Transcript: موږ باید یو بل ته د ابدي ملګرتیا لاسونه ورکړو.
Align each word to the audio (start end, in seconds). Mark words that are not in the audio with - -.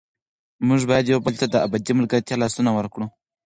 موږ 0.67 0.81
باید 0.89 1.05
یو 1.13 1.19
بل 1.25 1.33
ته 1.41 1.45
د 1.49 1.55
ابدي 1.65 1.91
ملګرتیا 1.99 2.35
لاسونه 2.43 2.71
ورکړو. 2.73 3.07